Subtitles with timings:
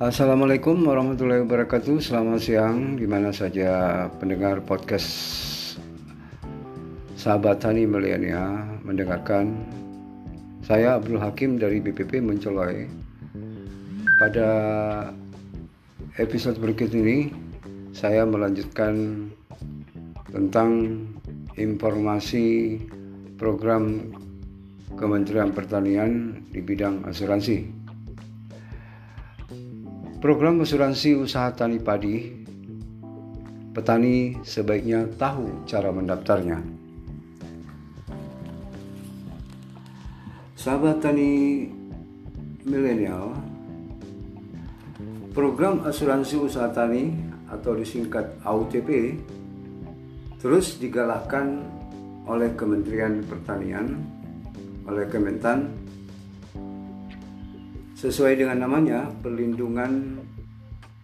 [0.00, 2.00] Assalamualaikum warahmatullahi wabarakatuh.
[2.00, 2.96] Selamat siang.
[2.96, 5.12] Di mana saja pendengar podcast
[7.20, 9.60] Sahabat Tani Milenia Mendengarkan?
[10.64, 12.88] Saya Abdul Hakim dari BPP Mencoloi
[14.16, 14.48] Pada
[16.16, 17.28] episode berikut ini
[17.92, 19.28] Saya melanjutkan
[20.32, 20.96] Tentang
[21.60, 22.80] informasi
[23.36, 24.16] program
[24.96, 27.79] Kementerian Pertanian di bidang asuransi.
[30.20, 32.28] Program asuransi usaha tani padi,
[33.72, 36.60] petani sebaiknya tahu cara mendaftarnya.
[40.60, 41.64] Sahabat tani
[42.68, 43.32] milenial,
[45.32, 47.16] program asuransi usaha tani
[47.48, 49.16] atau disingkat AUTP
[50.36, 51.64] terus digalakkan
[52.28, 54.04] oleh Kementerian Pertanian,
[54.84, 55.72] oleh Kementan
[58.00, 60.24] Sesuai dengan namanya, perlindungan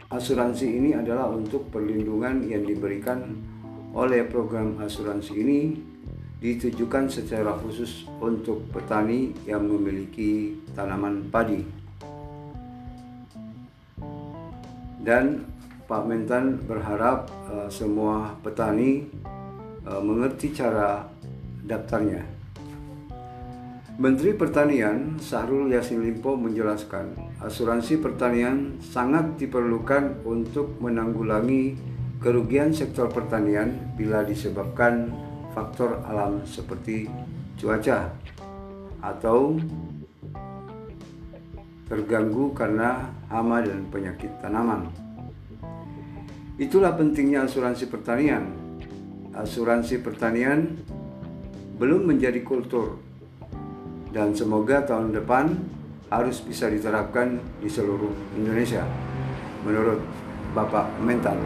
[0.09, 3.37] asuransi ini adalah untuk perlindungan yang diberikan
[3.93, 5.77] oleh program asuransi ini
[6.41, 11.61] ditujukan secara khusus untuk petani yang memiliki tanaman padi.
[15.05, 15.45] Dan
[15.85, 19.05] Pak Mentan berharap uh, semua petani
[19.85, 21.05] uh, mengerti cara
[21.61, 22.25] daftarnya.
[23.97, 31.81] Menteri Pertanian Sahrul Yassin Limpo menjelaskan, asuransi pertanian sangat diperlukan untuk menanggulangi
[32.21, 35.17] kerugian sektor pertanian bila disebabkan
[35.57, 37.09] faktor alam seperti
[37.57, 38.13] cuaca
[39.01, 39.57] atau
[41.89, 44.93] terganggu karena hama dan penyakit tanaman.
[46.61, 48.45] Itulah pentingnya asuransi pertanian.
[49.33, 50.85] Asuransi pertanian
[51.81, 53.06] belum menjadi kultur
[54.17, 55.53] dan semoga tahun depan
[56.09, 58.81] harus bisa diterapkan di seluruh Indonesia
[59.61, 60.01] menurut
[60.57, 61.37] Bapak Mentan.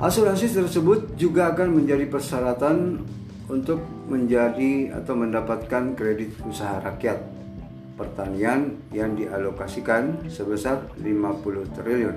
[0.00, 3.04] Asuransi tersebut juga akan menjadi persyaratan
[3.52, 7.20] untuk menjadi atau mendapatkan kredit usaha rakyat
[8.00, 12.16] pertanian yang dialokasikan sebesar 50 triliun.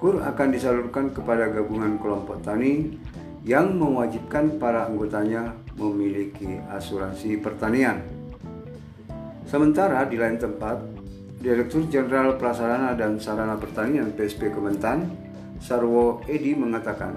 [0.00, 2.96] KUR akan disalurkan kepada gabungan kelompok tani
[3.44, 8.00] yang mewajibkan para anggotanya memiliki asuransi pertanian.
[9.44, 10.80] Sementara di lain tempat,
[11.44, 15.12] Direktur Jenderal Prasarana dan Sarana Pertanian PSP Kementan,
[15.60, 17.12] Sarwo Edi mengatakan,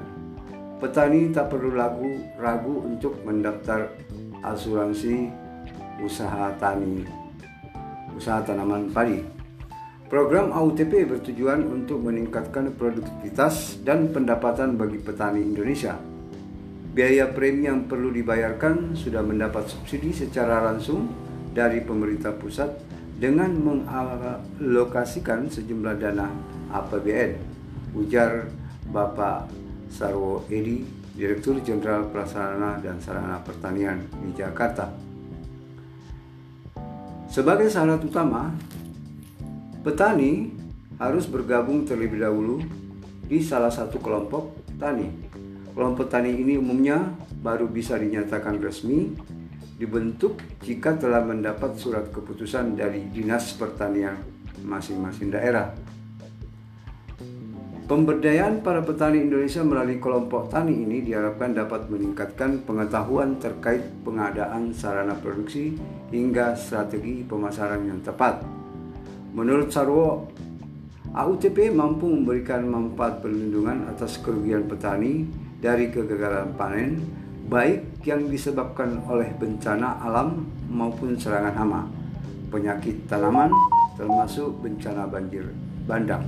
[0.84, 3.88] petani tak perlu ragu, ragu untuk mendaftar
[4.44, 5.32] asuransi
[6.04, 7.08] usaha tani,
[8.20, 9.24] usaha tanaman padi.
[10.12, 16.17] Program AUTP bertujuan untuk meningkatkan produktivitas dan pendapatan bagi petani Indonesia
[16.98, 21.06] biaya premi yang perlu dibayarkan sudah mendapat subsidi secara langsung
[21.54, 22.74] dari pemerintah pusat
[23.22, 26.26] dengan mengalokasikan sejumlah dana
[26.74, 27.38] APBN,
[27.94, 28.50] ujar
[28.90, 29.46] Bapak
[29.94, 30.82] Sarwo Edi,
[31.14, 34.90] Direktur Jenderal Prasarana dan Sarana Pertanian di Jakarta.
[37.30, 38.58] Sebagai syarat utama,
[39.86, 40.50] petani
[40.98, 42.58] harus bergabung terlebih dahulu
[43.30, 45.28] di salah satu kelompok tani
[45.78, 47.06] Kelompok tani ini umumnya
[47.38, 49.14] baru bisa dinyatakan resmi
[49.78, 54.18] dibentuk jika telah mendapat surat keputusan dari Dinas Pertanian
[54.66, 55.78] masing-masing daerah.
[57.86, 65.14] Pemberdayaan para petani Indonesia melalui kelompok tani ini diharapkan dapat meningkatkan pengetahuan terkait pengadaan sarana
[65.14, 65.78] produksi
[66.10, 68.42] hingga strategi pemasaran yang tepat.
[69.32, 70.26] Menurut Sarwo,
[71.14, 77.02] AUTP mampu memberikan manfaat perlindungan atas kerugian petani dari kegagalan panen
[77.48, 81.82] baik yang disebabkan oleh bencana alam maupun serangan hama,
[82.52, 83.50] penyakit tanaman
[83.96, 85.48] termasuk bencana banjir
[85.88, 86.24] bandang.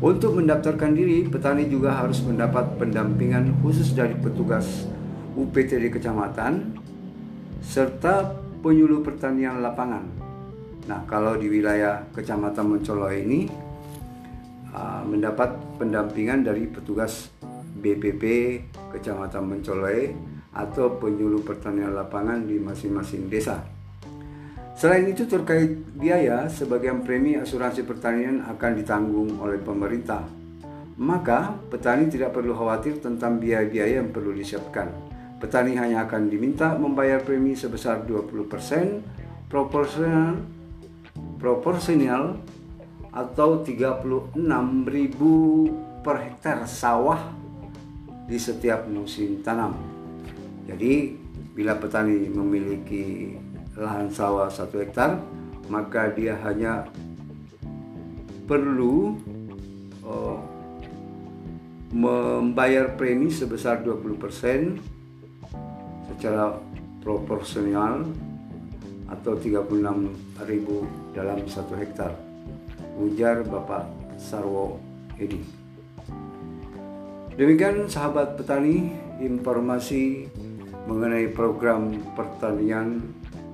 [0.00, 4.88] Untuk mendaftarkan diri, petani juga harus mendapat pendampingan khusus dari petugas
[5.36, 6.80] UPTD kecamatan
[7.60, 8.32] serta
[8.64, 10.04] penyuluh pertanian lapangan.
[10.88, 13.44] Nah, kalau di wilayah Kecamatan Mencolok ini
[14.72, 17.28] uh, mendapat pendampingan dari petugas
[17.80, 18.24] BPP
[18.92, 20.12] Kecamatan Mencolai
[20.52, 23.64] atau penyuluh pertanian lapangan di masing-masing desa.
[24.76, 30.24] Selain itu terkait biaya, sebagian premi asuransi pertanian akan ditanggung oleh pemerintah.
[31.00, 34.88] Maka petani tidak perlu khawatir tentang biaya-biaya yang perlu disiapkan.
[35.40, 40.36] Petani hanya akan diminta membayar premi sebesar 20% proporsional
[41.40, 42.36] proporsional
[43.10, 44.36] atau 36.000
[46.04, 47.39] per hektar sawah
[48.30, 49.74] di setiap musim tanam.
[50.70, 51.18] Jadi
[51.50, 53.34] bila petani memiliki
[53.74, 55.18] lahan sawah satu hektar
[55.66, 56.86] maka dia hanya
[58.46, 59.18] perlu
[60.06, 60.38] uh,
[61.90, 64.78] membayar premi sebesar 20%
[66.14, 66.54] secara
[67.02, 68.06] proporsional
[69.10, 70.38] atau 36.000
[71.18, 72.14] dalam satu hektar
[73.02, 73.90] ujar Bapak
[74.22, 74.78] Sarwo
[75.18, 75.59] Edi
[77.40, 80.28] demikian sahabat petani informasi
[80.84, 83.00] mengenai program pertanian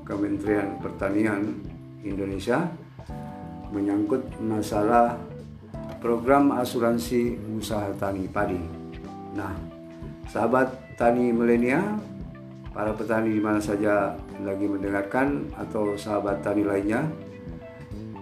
[0.02, 1.54] Kementerian Pertanian
[2.02, 2.66] Indonesia
[3.70, 5.14] menyangkut masalah
[6.02, 8.58] program asuransi usaha tani padi.
[9.34, 9.54] Nah,
[10.30, 12.02] sahabat tani milenial,
[12.70, 17.06] para petani di mana saja lagi mendengarkan atau sahabat tani lainnya,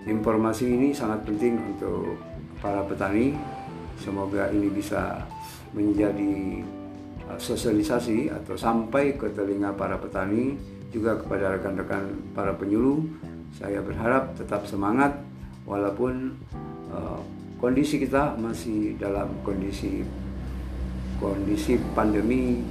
[0.09, 2.17] informasi ini sangat penting untuk
[2.61, 3.37] para petani.
[3.95, 5.23] Semoga ini bisa
[5.75, 6.63] menjadi
[7.29, 10.55] uh, sosialisasi atau sampai ke telinga para petani
[10.95, 13.03] juga kepada rekan-rekan para penyuluh.
[13.55, 15.19] Saya berharap tetap semangat
[15.67, 16.39] walaupun
[16.91, 17.21] uh,
[17.59, 20.07] kondisi kita masih dalam kondisi
[21.19, 22.63] kondisi pandemi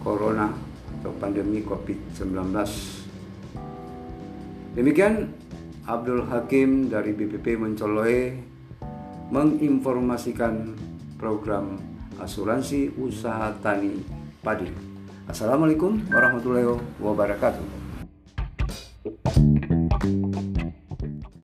[0.00, 0.52] corona
[1.00, 2.52] atau pandemi Covid-19.
[4.76, 5.28] Demikian
[5.88, 8.38] Abdul Hakim dari BPP Mencoloe
[9.30, 10.74] menginformasikan
[11.20, 11.78] program
[12.20, 14.04] asuransi usaha tani
[14.44, 14.68] padi.
[15.24, 16.68] Assalamualaikum warahmatullahi
[17.00, 17.79] wabarakatuh.